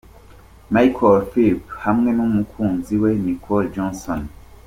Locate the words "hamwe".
1.83-2.09